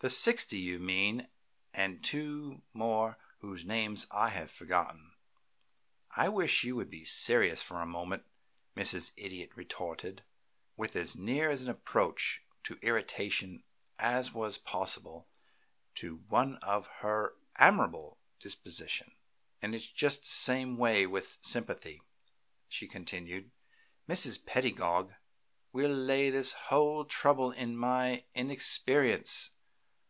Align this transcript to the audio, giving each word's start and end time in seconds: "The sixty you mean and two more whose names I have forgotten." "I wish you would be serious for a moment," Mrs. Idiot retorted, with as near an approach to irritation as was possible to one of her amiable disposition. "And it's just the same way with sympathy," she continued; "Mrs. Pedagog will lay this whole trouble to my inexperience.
"The 0.00 0.08
sixty 0.08 0.58
you 0.58 0.78
mean 0.78 1.26
and 1.74 2.04
two 2.04 2.62
more 2.72 3.18
whose 3.40 3.64
names 3.64 4.06
I 4.12 4.28
have 4.28 4.48
forgotten." 4.48 5.16
"I 6.12 6.28
wish 6.28 6.62
you 6.62 6.76
would 6.76 6.88
be 6.88 7.04
serious 7.04 7.62
for 7.64 7.80
a 7.80 7.84
moment," 7.84 8.22
Mrs. 8.76 9.10
Idiot 9.16 9.50
retorted, 9.56 10.22
with 10.76 10.94
as 10.94 11.16
near 11.16 11.50
an 11.50 11.66
approach 11.68 12.44
to 12.62 12.78
irritation 12.80 13.64
as 13.98 14.32
was 14.32 14.56
possible 14.56 15.26
to 15.96 16.18
one 16.28 16.58
of 16.58 16.86
her 17.00 17.34
amiable 17.58 18.18
disposition. 18.38 19.16
"And 19.60 19.74
it's 19.74 19.88
just 19.88 20.20
the 20.22 20.28
same 20.30 20.76
way 20.76 21.08
with 21.08 21.38
sympathy," 21.42 22.02
she 22.68 22.86
continued; 22.86 23.50
"Mrs. 24.08 24.46
Pedagog 24.46 25.14
will 25.72 25.90
lay 25.90 26.30
this 26.30 26.52
whole 26.52 27.04
trouble 27.04 27.52
to 27.52 27.66
my 27.66 28.24
inexperience. 28.36 29.50